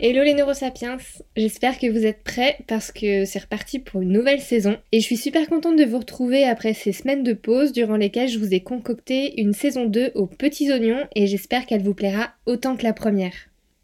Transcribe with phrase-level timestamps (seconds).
[0.00, 0.96] Hello les neurosapiens,
[1.36, 5.04] j'espère que vous êtes prêts parce que c'est reparti pour une nouvelle saison et je
[5.04, 8.52] suis super contente de vous retrouver après ces semaines de pause durant lesquelles je vous
[8.52, 12.82] ai concocté une saison 2 aux petits oignons et j'espère qu'elle vous plaira autant que
[12.82, 13.34] la première.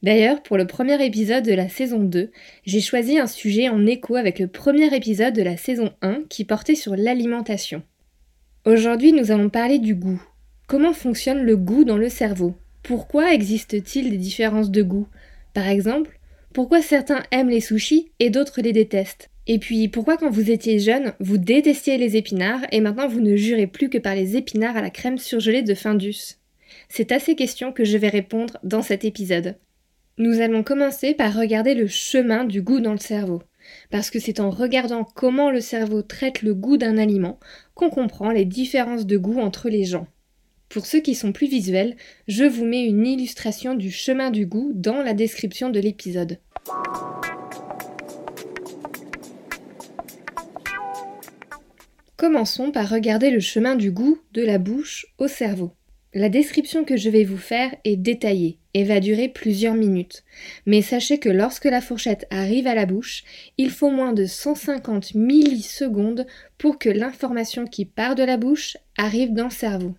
[0.03, 2.33] D'ailleurs, pour le premier épisode de la saison 2,
[2.67, 6.45] j'ai choisi un sujet en écho avec le premier épisode de la saison 1 qui
[6.45, 7.83] portait sur l'alimentation.
[8.65, 10.21] Aujourd'hui, nous allons parler du goût.
[10.67, 12.57] Comment fonctionne le goût dans le cerveau?
[12.83, 15.07] Pourquoi existe-t-il des différences de goût?
[15.53, 16.19] Par exemple,
[16.53, 19.31] pourquoi certains aiment les sushis et d'autres les détestent?
[19.47, 23.37] Et puis, pourquoi quand vous étiez jeune, vous détestiez les épinards et maintenant vous ne
[23.37, 26.37] jurez plus que par les épinards à la crème surgelée de Findus?
[26.89, 29.57] C'est à ces questions que je vais répondre dans cet épisode.
[30.19, 33.43] Nous allons commencer par regarder le chemin du goût dans le cerveau.
[33.91, 37.39] Parce que c'est en regardant comment le cerveau traite le goût d'un aliment
[37.75, 40.07] qu'on comprend les différences de goût entre les gens.
[40.71, 41.97] Pour ceux qui sont plus visuels,
[42.29, 46.39] je vous mets une illustration du chemin du goût dans la description de l'épisode.
[52.17, 55.73] Commençons par regarder le chemin du goût de la bouche au cerveau.
[56.15, 60.23] La description que je vais vous faire est détaillée et va durer plusieurs minutes.
[60.67, 63.25] Mais sachez que lorsque la fourchette arrive à la bouche,
[63.59, 69.33] il faut moins de 150 millisecondes pour que l'information qui part de la bouche arrive
[69.33, 69.95] dans le cerveau.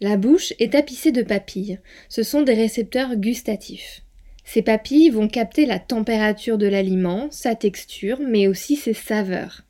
[0.00, 1.80] La bouche est tapissée de papilles.
[2.08, 4.02] Ce sont des récepteurs gustatifs.
[4.44, 9.64] Ces papilles vont capter la température de l'aliment, sa texture, mais aussi ses saveurs.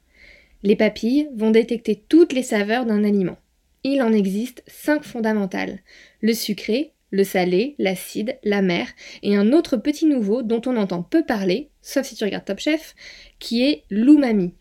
[0.62, 3.38] Les papilles vont détecter toutes les saveurs d'un aliment.
[3.84, 5.78] Il en existe cinq fondamentales
[6.20, 8.88] le sucré, le salé, l'acide, l'amer
[9.22, 12.58] et un autre petit nouveau dont on entend peu parler, sauf si tu regardes Top
[12.58, 12.94] Chef,
[13.38, 14.52] qui est l'umami.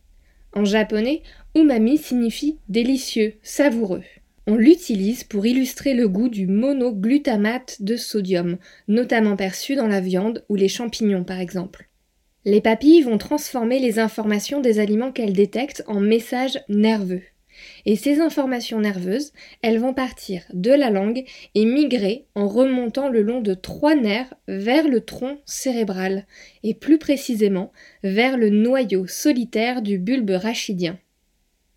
[0.53, 1.24] En japonais,
[1.56, 4.03] umami signifie délicieux, savoureux.
[4.50, 10.46] On l'utilise pour illustrer le goût du monoglutamate de sodium, notamment perçu dans la viande
[10.47, 11.90] ou les champignons par exemple.
[12.46, 17.24] Les papilles vont transformer les informations des aliments qu'elles détectent en messages nerveux.
[17.86, 23.24] Et ces informations nerveuses, elles vont partir de la langue et migrer en remontant le
[23.24, 26.25] long de trois nerfs vers le tronc cérébral,
[26.63, 30.97] et plus précisément vers le noyau solitaire du bulbe rachidien.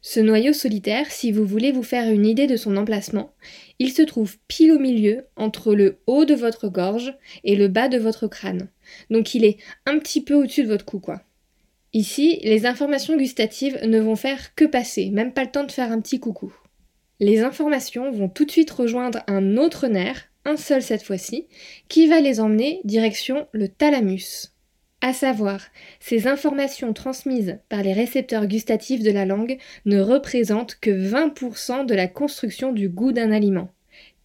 [0.03, 3.35] Ce noyau solitaire, si vous voulez vous faire une idée de son emplacement,
[3.79, 7.89] il se trouve pile au milieu entre le haut de votre gorge et le bas
[7.89, 8.69] de votre crâne.
[9.11, 11.23] Donc il est un petit peu au-dessus de votre cou, quoi.
[11.93, 15.93] Ici, les informations gustatives ne vont faire que passer, même pas le temps de faire
[15.93, 16.55] un petit coucou.
[17.19, 21.47] Les informations vont tout de suite rejoindre un autre nerf, un seul cette fois-ci,
[21.89, 24.50] qui va les emmener direction le thalamus.
[25.03, 25.61] À savoir,
[25.99, 29.57] ces informations transmises par les récepteurs gustatifs de la langue
[29.87, 33.71] ne représentent que 20% de la construction du goût d'un aliment.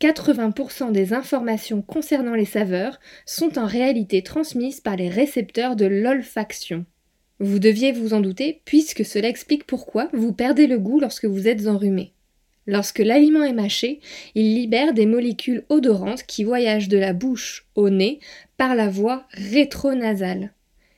[0.02, 6.86] 80% des informations concernant les saveurs sont en réalité transmises par les récepteurs de l'olfaction.
[7.40, 11.48] Vous deviez vous en douter puisque cela explique pourquoi vous perdez le goût lorsque vous
[11.48, 12.12] êtes enrhumé.
[12.68, 14.00] Lorsque l'aliment est mâché,
[14.34, 18.20] il libère des molécules odorantes qui voyagent de la bouche au nez
[18.58, 20.55] par la voie rétronasale.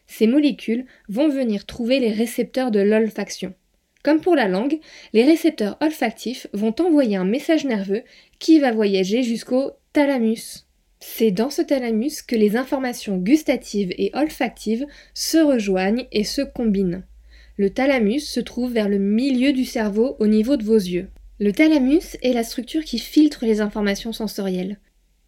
[0.07, 3.53] Ces molécules vont venir trouver les récepteurs de l'olfaction.
[4.03, 4.79] Comme pour la langue,
[5.13, 8.03] les récepteurs olfactifs vont envoyer un message nerveux
[8.39, 10.65] qui va voyager jusqu'au thalamus.
[10.99, 17.03] C'est dans ce thalamus que les informations gustatives et olfactives se rejoignent et se combinent.
[17.57, 21.09] Le thalamus se trouve vers le milieu du cerveau au niveau de vos yeux.
[21.39, 24.79] Le thalamus est la structure qui filtre les informations sensorielles.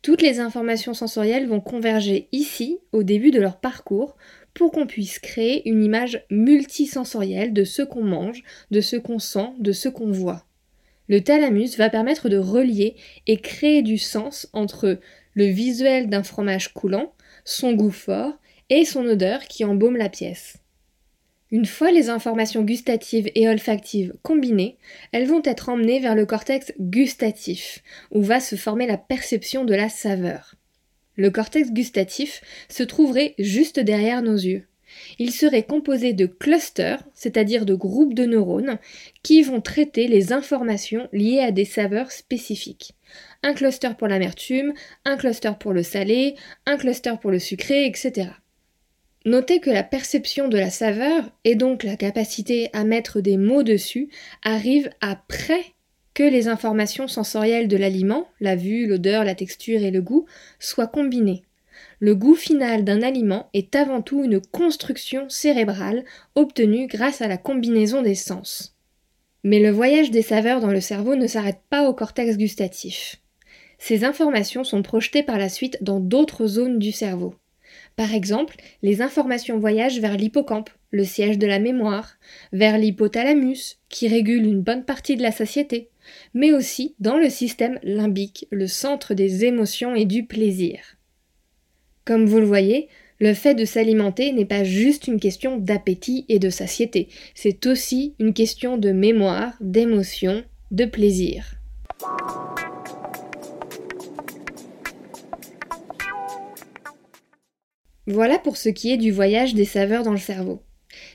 [0.01, 4.15] Toutes les informations sensorielles vont converger ici au début de leur parcours
[4.59, 9.51] pour qu'on puisse créer une image multisensorielle de ce qu'on mange, de ce qu'on sent,
[9.57, 10.45] de ce qu'on voit.
[11.07, 14.99] Le thalamus va permettre de relier et créer du sens entre
[15.33, 17.13] le visuel d'un fromage coulant,
[17.45, 18.33] son goût fort
[18.69, 20.57] et son odeur qui embaume la pièce.
[21.51, 24.77] Une fois les informations gustatives et olfactives combinées,
[25.13, 29.73] elles vont être emmenées vers le cortex gustatif, où va se former la perception de
[29.73, 30.55] la saveur.
[31.19, 32.39] Le cortex gustatif
[32.69, 34.63] se trouverait juste derrière nos yeux.
[35.19, 38.79] Il serait composé de clusters, c'est-à-dire de groupes de neurones,
[39.21, 42.93] qui vont traiter les informations liées à des saveurs spécifiques.
[43.43, 44.71] Un cluster pour l'amertume,
[45.03, 46.35] un cluster pour le salé,
[46.65, 48.29] un cluster pour le sucré, etc.
[49.25, 53.63] Notez que la perception de la saveur, et donc la capacité à mettre des mots
[53.63, 54.07] dessus,
[54.41, 55.73] arrive après
[56.19, 60.25] que les informations sensorielles de l'aliment, la vue, l'odeur, la texture et le goût,
[60.59, 61.43] soient combinées.
[62.01, 66.03] Le goût final d'un aliment est avant tout une construction cérébrale
[66.35, 68.75] obtenue grâce à la combinaison des sens.
[69.45, 73.15] Mais le voyage des saveurs dans le cerveau ne s'arrête pas au cortex gustatif.
[73.77, 77.33] Ces informations sont projetées par la suite dans d'autres zones du cerveau.
[77.95, 82.17] Par exemple, les informations voyagent vers l'hippocampe, le siège de la mémoire,
[82.51, 85.89] vers l'hypothalamus, qui régule une bonne partie de la satiété,
[86.33, 90.79] mais aussi dans le système limbique, le centre des émotions et du plaisir.
[92.05, 92.87] Comme vous le voyez,
[93.19, 98.15] le fait de s'alimenter n'est pas juste une question d'appétit et de satiété, c'est aussi
[98.19, 101.55] une question de mémoire, d'émotion, de plaisir.
[108.07, 110.63] Voilà pour ce qui est du voyage des saveurs dans le cerveau.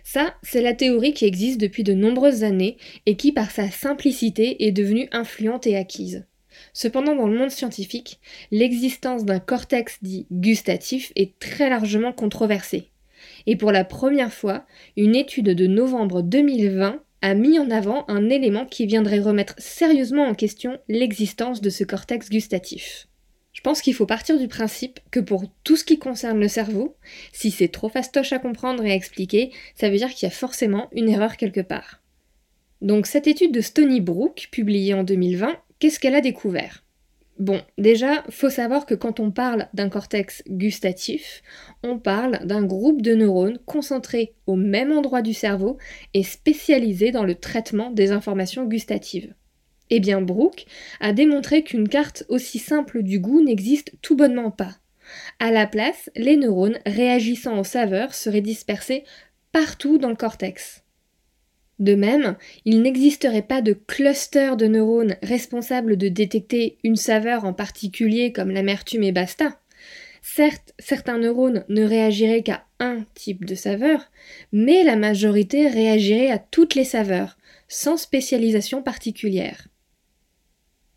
[0.05, 4.67] Ça, c'est la théorie qui existe depuis de nombreuses années et qui, par sa simplicité,
[4.67, 6.27] est devenue influente et acquise.
[6.73, 8.21] Cependant, dans le monde scientifique,
[8.51, 12.91] l'existence d'un cortex dit gustatif est très largement controversée.
[13.47, 14.67] Et pour la première fois,
[14.97, 20.27] une étude de novembre 2020 a mis en avant un élément qui viendrait remettre sérieusement
[20.27, 23.09] en question l'existence de ce cortex gustatif.
[23.65, 26.97] Je pense qu'il faut partir du principe que pour tout ce qui concerne le cerveau,
[27.33, 30.35] si c'est trop fastoche à comprendre et à expliquer, ça veut dire qu'il y a
[30.35, 32.03] forcément une erreur quelque part.
[32.83, 36.85] Donc cette étude de Stony Brook, publiée en 2020, qu'est-ce qu'elle a découvert?
[37.39, 41.43] Bon, déjà, faut savoir que quand on parle d'un cortex gustatif,
[41.83, 45.79] on parle d'un groupe de neurones concentrés au même endroit du cerveau
[46.13, 49.33] et spécialisés dans le traitement des informations gustatives.
[49.91, 50.67] Eh bien, Brooke
[51.01, 54.77] a démontré qu'une carte aussi simple du goût n'existe tout bonnement pas.
[55.39, 59.05] À la place, les neurones réagissant aux saveurs seraient dispersés
[59.53, 60.83] partout dans le cortex.
[61.79, 67.53] De même, il n'existerait pas de cluster de neurones responsables de détecter une saveur en
[67.53, 69.61] particulier comme l'amertume et basta.
[70.23, 74.11] Certes, certains neurones ne réagiraient qu'à un type de saveur,
[74.53, 77.37] mais la majorité réagirait à toutes les saveurs,
[77.69, 79.69] sans spécialisation particulière.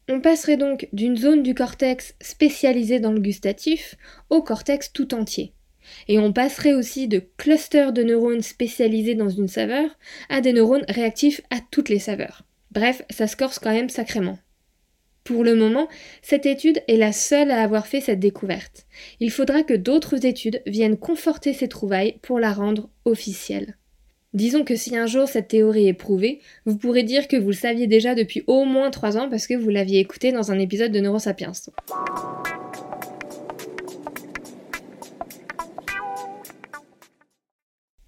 [0.09, 3.95] On passerait donc d'une zone du cortex spécialisée dans le gustatif
[4.29, 5.53] au cortex tout entier.
[6.07, 9.97] Et on passerait aussi de clusters de neurones spécialisés dans une saveur
[10.29, 12.43] à des neurones réactifs à toutes les saveurs.
[12.71, 14.37] Bref, ça se quand même sacrément.
[15.25, 15.89] Pour le moment,
[16.21, 18.85] cette étude est la seule à avoir fait cette découverte.
[19.19, 23.76] Il faudra que d'autres études viennent conforter ces trouvailles pour la rendre officielle.
[24.37, 27.55] Disons que si un jour cette théorie est prouvée, vous pourrez dire que vous le
[27.55, 30.91] saviez déjà depuis au moins 3 ans parce que vous l'aviez écouté dans un épisode
[30.91, 31.53] de Neurosapiens.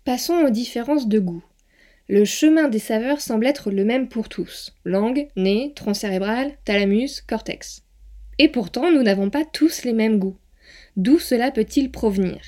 [0.05, 1.43] Passons aux différences de goût.
[2.07, 4.75] Le chemin des saveurs semble être le même pour tous.
[4.85, 7.81] Langue, nez, tronc cérébral, thalamus, cortex.
[8.37, 10.37] Et pourtant, nous n'avons pas tous les mêmes goûts.
[10.95, 12.39] D'où cela peut-il provenir?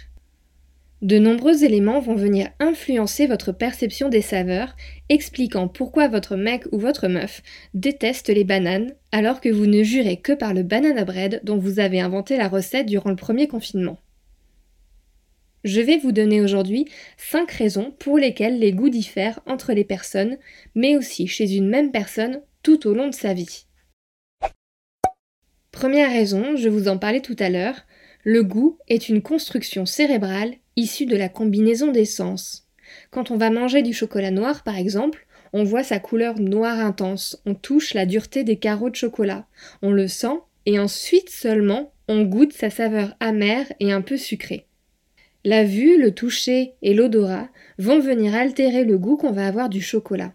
[1.01, 4.75] De nombreux éléments vont venir influencer votre perception des saveurs,
[5.09, 7.41] expliquant pourquoi votre mec ou votre meuf
[7.73, 11.79] déteste les bananes, alors que vous ne jurez que par le banana bread dont vous
[11.79, 13.99] avez inventé la recette durant le premier confinement.
[15.63, 16.85] Je vais vous donner aujourd'hui
[17.17, 20.37] 5 raisons pour lesquelles les goûts diffèrent entre les personnes,
[20.75, 23.65] mais aussi chez une même personne tout au long de sa vie.
[25.71, 27.85] Première raison, je vous en parlais tout à l'heure,
[28.23, 32.67] le goût est une construction cérébrale issue de la combinaison des sens.
[33.09, 37.41] Quand on va manger du chocolat noir, par exemple, on voit sa couleur noire intense,
[37.45, 39.45] on touche la dureté des carreaux de chocolat,
[39.81, 44.65] on le sent, et ensuite seulement on goûte sa saveur amère et un peu sucrée.
[45.43, 47.49] La vue, le toucher et l'odorat
[47.79, 50.33] vont venir altérer le goût qu'on va avoir du chocolat.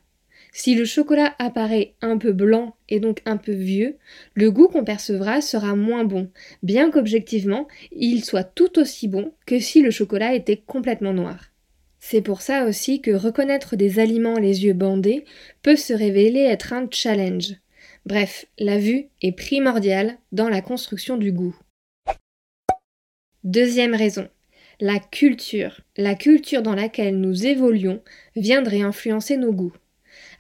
[0.59, 3.99] Si le chocolat apparaît un peu blanc et donc un peu vieux,
[4.33, 6.31] le goût qu'on percevra sera moins bon,
[6.63, 11.53] bien qu'objectivement il soit tout aussi bon que si le chocolat était complètement noir.
[12.01, 15.27] C'est pour ça aussi que reconnaître des aliments les yeux bandés
[15.61, 17.57] peut se révéler être un challenge.
[18.07, 21.55] Bref, la vue est primordiale dans la construction du goût.
[23.45, 24.27] Deuxième raison,
[24.81, 25.83] la culture.
[25.99, 28.01] La culture dans laquelle nous évoluons
[28.37, 29.75] viendrait influencer nos goûts.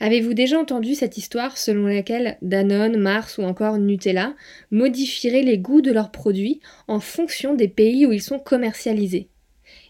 [0.00, 4.34] Avez-vous déjà entendu cette histoire selon laquelle Danone, Mars ou encore Nutella
[4.70, 9.28] modifieraient les goûts de leurs produits en fonction des pays où ils sont commercialisés?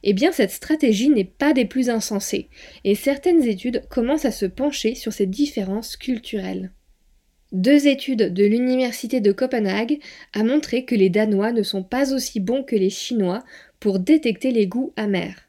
[0.03, 2.49] Eh bien, cette stratégie n'est pas des plus insensées,
[2.85, 6.73] et certaines études commencent à se pencher sur ces différences culturelles.
[7.53, 10.01] Deux études de l'Université de Copenhague
[10.35, 13.45] ont montré que les Danois ne sont pas aussi bons que les Chinois
[13.79, 15.46] pour détecter les goûts amers.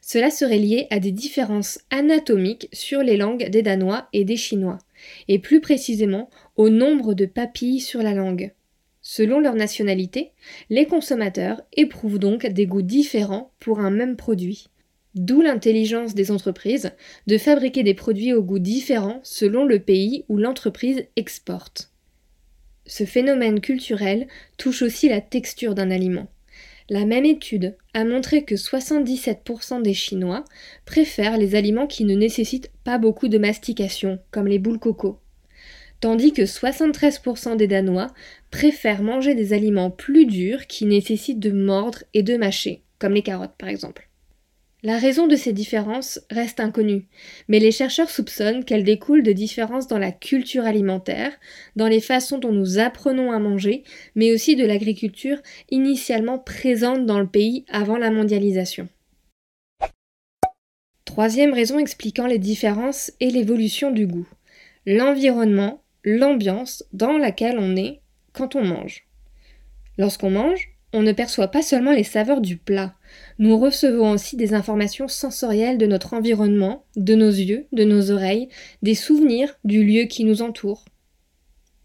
[0.00, 4.78] Cela serait lié à des différences anatomiques sur les langues des Danois et des Chinois,
[5.28, 8.52] et plus précisément au nombre de papilles sur la langue.
[9.02, 10.32] Selon leur nationalité,
[10.68, 14.68] les consommateurs éprouvent donc des goûts différents pour un même produit.
[15.14, 16.92] D'où l'intelligence des entreprises
[17.26, 21.90] de fabriquer des produits aux goûts différents selon le pays où l'entreprise exporte.
[22.86, 26.28] Ce phénomène culturel touche aussi la texture d'un aliment.
[26.90, 30.44] La même étude a montré que 77% des Chinois
[30.84, 35.20] préfèrent les aliments qui ne nécessitent pas beaucoup de mastication, comme les boules coco,
[36.00, 38.08] tandis que 73% des Danois
[38.50, 43.22] préfèrent manger des aliments plus durs qui nécessitent de mordre et de mâcher, comme les
[43.22, 44.09] carottes par exemple.
[44.82, 47.06] La raison de ces différences reste inconnue,
[47.48, 51.32] mais les chercheurs soupçonnent qu'elles découlent de différences dans la culture alimentaire,
[51.76, 53.84] dans les façons dont nous apprenons à manger,
[54.14, 55.36] mais aussi de l'agriculture
[55.70, 58.88] initialement présente dans le pays avant la mondialisation.
[61.04, 64.28] Troisième raison expliquant les différences et l'évolution du goût.
[64.86, 68.00] L'environnement, l'ambiance dans laquelle on est
[68.32, 69.06] quand on mange.
[69.98, 72.94] Lorsqu'on mange, on ne perçoit pas seulement les saveurs du plat,
[73.38, 78.48] nous recevons aussi des informations sensorielles de notre environnement, de nos yeux, de nos oreilles,
[78.82, 80.84] des souvenirs du lieu qui nous entoure.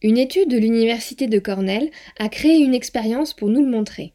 [0.02, 4.14] Une étude de l'université de Cornell a créé une expérience pour nous le montrer.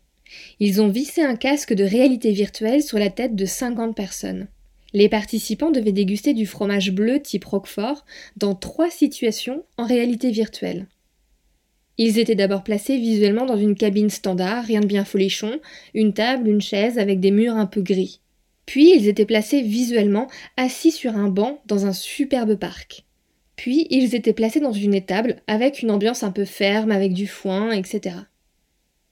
[0.60, 4.48] Ils ont vissé un casque de réalité virtuelle sur la tête de 50 personnes.
[4.92, 8.04] Les participants devaient déguster du fromage bleu type Roquefort
[8.36, 10.88] dans trois situations en réalité virtuelle.
[11.98, 15.60] Ils étaient d'abord placés visuellement dans une cabine standard, rien de bien folichon,
[15.94, 18.20] une table, une chaise avec des murs un peu gris.
[18.66, 23.04] Puis ils étaient placés visuellement assis sur un banc dans un superbe parc.
[23.56, 27.26] Puis ils étaient placés dans une étable avec une ambiance un peu ferme, avec du
[27.26, 28.16] foin, etc.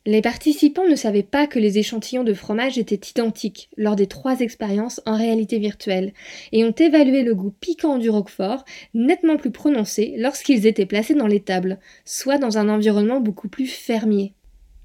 [0.08, 4.40] Les participants ne savaient pas que les échantillons de fromage étaient identiques lors des trois
[4.40, 6.14] expériences en réalité virtuelle
[6.50, 11.26] et ont évalué le goût piquant du roquefort nettement plus prononcé lorsqu'ils étaient placés dans
[11.26, 14.32] les tables, soit dans un environnement beaucoup plus fermier.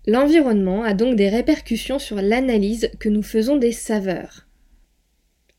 [0.08, 4.46] L'environnement a donc des répercussions sur l'analyse que nous faisons des saveurs.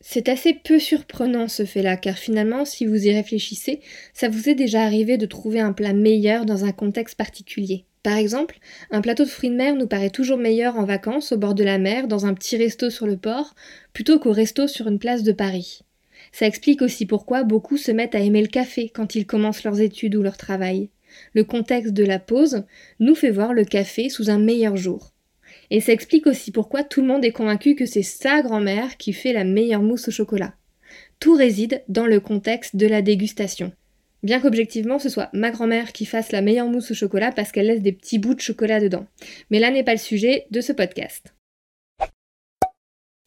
[0.02, 3.80] C'est assez peu surprenant ce fait-là, car finalement, si vous y réfléchissez,
[4.12, 7.86] ça vous est déjà arrivé de trouver un plat meilleur dans un contexte particulier.
[8.04, 8.58] Par exemple,
[8.90, 11.64] un plateau de fruits de mer nous paraît toujours meilleur en vacances au bord de
[11.64, 13.54] la mer, dans un petit resto sur le port,
[13.94, 15.80] plutôt qu'au resto sur une place de Paris.
[16.30, 19.80] Ça explique aussi pourquoi beaucoup se mettent à aimer le café quand ils commencent leurs
[19.80, 20.90] études ou leur travail.
[21.32, 22.64] Le contexte de la pause
[23.00, 25.12] nous fait voir le café sous un meilleur jour.
[25.70, 29.14] Et ça explique aussi pourquoi tout le monde est convaincu que c'est sa grand-mère qui
[29.14, 30.52] fait la meilleure mousse au chocolat.
[31.20, 33.72] Tout réside dans le contexte de la dégustation.
[34.24, 37.66] Bien qu'objectivement ce soit ma grand-mère qui fasse la meilleure mousse au chocolat parce qu'elle
[37.66, 39.06] laisse des petits bouts de chocolat dedans.
[39.50, 41.34] Mais là n'est pas le sujet de ce podcast.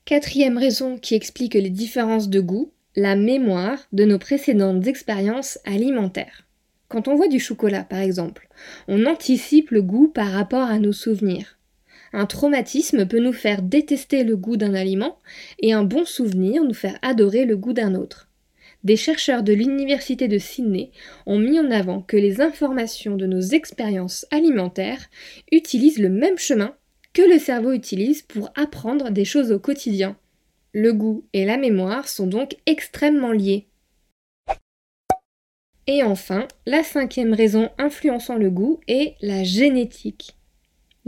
[0.06, 6.48] Quatrième raison qui explique les différences de goût, la mémoire de nos précédentes expériences alimentaires.
[6.88, 8.50] Quand on voit du chocolat par exemple,
[8.88, 11.60] on anticipe le goût par rapport à nos souvenirs.
[12.12, 15.20] Un traumatisme peut nous faire détester le goût d'un aliment
[15.60, 18.27] et un bon souvenir nous faire adorer le goût d'un autre
[18.88, 20.92] des chercheurs de l'Université de Sydney
[21.26, 25.10] ont mis en avant que les informations de nos expériences alimentaires
[25.52, 26.74] utilisent le même chemin
[27.12, 30.16] que le cerveau utilise pour apprendre des choses au quotidien.
[30.72, 33.68] Le goût et la mémoire sont donc extrêmement liés.
[35.86, 40.38] Et enfin, la cinquième raison influençant le goût est la génétique.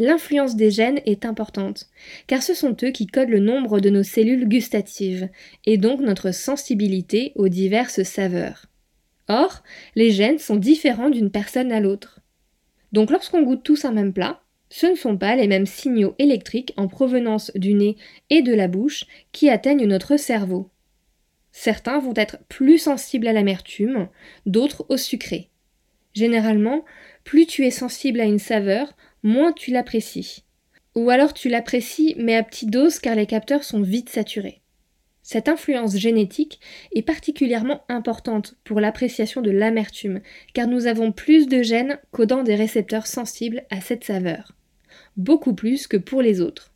[0.01, 1.89] L'influence des gènes est importante,
[2.25, 5.27] car ce sont eux qui codent le nombre de nos cellules gustatives,
[5.65, 8.68] et donc notre sensibilité aux diverses saveurs.
[9.27, 9.62] Or,
[9.96, 12.22] les gènes sont différents d'une personne à l'autre.
[12.94, 16.74] Donc lorsqu'on goûte tous un même plat, ce ne sont pas les mêmes signaux électriques
[16.77, 17.98] en provenance du nez
[18.29, 19.03] et de la bouche
[19.34, 20.70] qui atteignent notre cerveau.
[21.51, 24.08] Certains vont être plus sensibles à l'amertume,
[24.46, 25.50] d'autres au sucré.
[26.13, 26.86] Généralement,
[27.25, 30.43] plus tu es sensible à une saveur, moins tu l'apprécies.
[30.95, 34.61] Ou alors tu l'apprécies mais à petite dose car les capteurs sont vite saturés.
[35.21, 36.59] Cette influence génétique
[36.91, 40.21] est particulièrement importante pour l'appréciation de l'amertume,
[40.55, 44.53] car nous avons plus de gènes codant des récepteurs sensibles à cette saveur.
[45.17, 46.73] Beaucoup plus que pour les autres.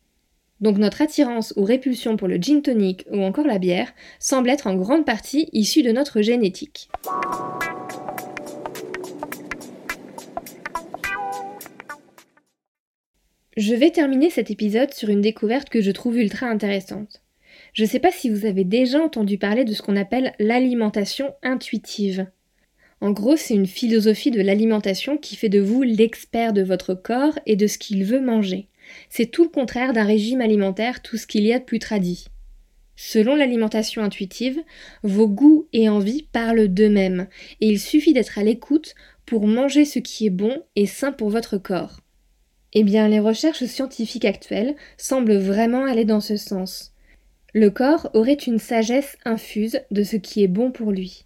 [0.61, 4.67] Donc notre attirance ou répulsion pour le gin tonic ou encore la bière semble être
[4.67, 6.89] en grande partie issue de notre génétique.
[13.55, 17.21] Je vais terminer cet épisode sur une découverte que je trouve ultra intéressante.
[17.73, 21.35] Je ne sais pas si vous avez déjà entendu parler de ce qu'on appelle l'alimentation
[21.43, 22.25] intuitive.
[22.99, 27.37] En gros, c'est une philosophie de l'alimentation qui fait de vous l'expert de votre corps
[27.45, 28.69] et de ce qu'il veut manger.
[29.09, 32.25] C'est tout le contraire d'un régime alimentaire, tout ce qu'il y a de plus tradit.
[32.95, 34.59] Selon l'alimentation intuitive,
[35.03, 37.27] vos goûts et envies parlent d'eux-mêmes,
[37.61, 38.95] et il suffit d'être à l'écoute
[39.27, 42.02] pour manger ce qui est bon et sain pour votre corps.
[42.73, 46.93] Eh bien, les recherches scientifiques actuelles semblent vraiment aller dans ce sens.
[47.53, 51.25] Le corps aurait une sagesse infuse de ce qui est bon pour lui.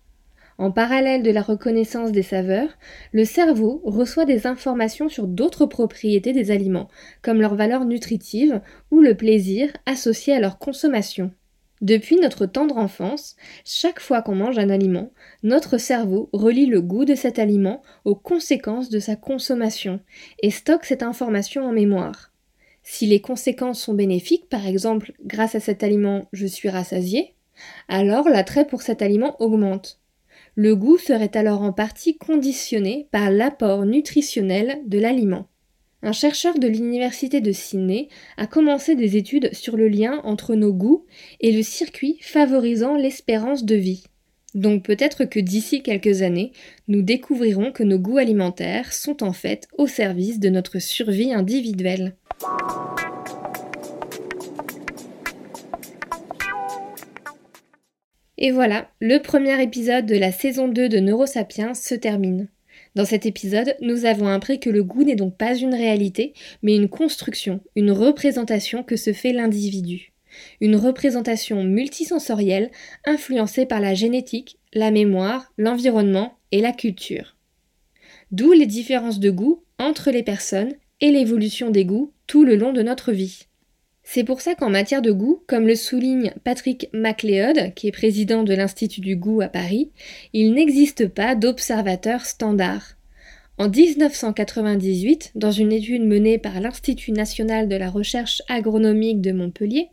[0.58, 2.70] En parallèle de la reconnaissance des saveurs,
[3.14, 6.90] le cerveau reçoit des informations sur d'autres propriétés des aliments,
[7.22, 8.60] comme leur valeur nutritive
[8.92, 11.32] ou le plaisir associé à leur consommation.
[11.82, 15.12] Depuis notre tendre enfance, chaque fois qu'on mange un aliment,
[15.44, 20.00] notre cerveau relie le goût de cet aliment aux conséquences de sa consommation
[20.42, 22.32] et stocke cette information en mémoire.
[22.82, 27.36] Si les conséquences sont bénéfiques, par exemple grâce à cet aliment je suis rassasié,
[27.90, 30.00] alors l'attrait pour cet aliment augmente.
[30.56, 35.48] Le goût serait alors en partie conditionné par l'apport nutritionnel de l'aliment.
[36.04, 40.72] Un chercheur de l'université de Sydney a commencé des études sur le lien entre nos
[40.72, 41.06] goûts
[41.42, 44.04] et le circuit favorisant l'espérance de vie.
[44.54, 46.52] Donc peut-être que d'ici quelques années,
[46.88, 52.16] nous découvrirons que nos goûts alimentaires sont en fait au service de notre survie individuelle.
[58.38, 62.50] Et voilà, le premier épisode de la saison 2 de Neurosapiens se termine.
[62.98, 66.76] Dans cet épisode, nous avons appris que le goût n'est donc pas une réalité, mais
[66.76, 70.14] une construction, une représentation que se fait l'individu.
[70.62, 72.72] Une représentation multisensorielle
[73.06, 77.36] influencée par la génétique, la mémoire, l'environnement et la culture.
[78.32, 82.74] D'où les différences de goût entre les personnes et l'évolution des goûts tout le long
[82.74, 83.44] de notre vie.
[84.10, 88.44] C'est pour ça qu'en matière de goût, comme le souligne Patrick MacLeod, qui est président
[88.44, 89.92] de l'Institut du goût à Paris,
[90.32, 92.96] il n'existe pas d'observateur standard.
[93.58, 99.90] En 1998, dans une étude menée par l'Institut national de la recherche agronomique de Montpellier,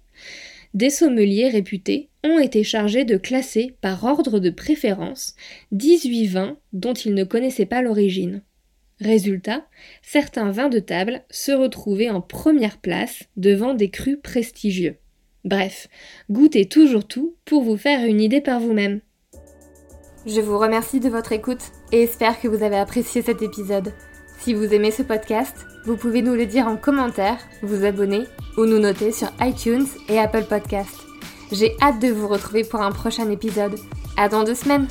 [0.75, 5.35] des sommeliers réputés ont été chargés de classer par ordre de préférence
[5.73, 8.43] 18 vins dont ils ne connaissaient pas l'origine.
[9.01, 9.67] Résultat,
[10.03, 14.97] certains vins de table se retrouvaient en première place devant des crus prestigieux.
[15.45, 15.89] Bref,
[16.31, 19.01] goûtez toujours tout pour vous faire une idée par vous-même.
[20.27, 23.93] Je vous remercie de votre écoute et espère que vous avez apprécié cet épisode.
[24.39, 25.55] Si vous aimez ce podcast,
[25.85, 28.25] vous pouvez nous le dire en commentaire, vous abonner
[28.57, 30.95] ou nous noter sur iTunes et Apple Podcast.
[31.53, 33.79] J'ai hâte de vous retrouver pour un prochain épisode.
[34.17, 34.89] À dans deux semaines!